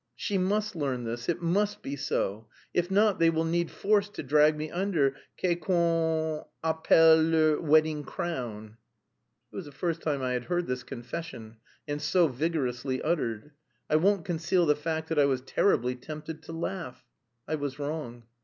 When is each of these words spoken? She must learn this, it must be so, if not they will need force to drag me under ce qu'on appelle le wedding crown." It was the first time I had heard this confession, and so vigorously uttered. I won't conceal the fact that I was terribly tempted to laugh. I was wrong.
She 0.15 0.39
must 0.39 0.75
learn 0.75 1.03
this, 1.03 1.29
it 1.29 1.43
must 1.43 1.83
be 1.83 1.95
so, 1.95 2.47
if 2.73 2.89
not 2.89 3.19
they 3.19 3.29
will 3.29 3.45
need 3.45 3.69
force 3.69 4.09
to 4.09 4.23
drag 4.23 4.57
me 4.57 4.71
under 4.71 5.15
ce 5.39 5.55
qu'on 5.61 6.43
appelle 6.63 7.21
le 7.29 7.61
wedding 7.61 8.03
crown." 8.03 8.77
It 9.53 9.55
was 9.55 9.65
the 9.65 9.71
first 9.71 10.01
time 10.01 10.23
I 10.23 10.31
had 10.31 10.45
heard 10.45 10.65
this 10.65 10.81
confession, 10.81 11.57
and 11.87 12.01
so 12.01 12.27
vigorously 12.27 12.99
uttered. 12.99 13.51
I 13.91 13.97
won't 13.97 14.25
conceal 14.25 14.65
the 14.65 14.75
fact 14.75 15.07
that 15.09 15.19
I 15.19 15.25
was 15.25 15.41
terribly 15.41 15.93
tempted 15.95 16.41
to 16.41 16.51
laugh. 16.51 17.05
I 17.47 17.53
was 17.53 17.77
wrong. 17.77 18.23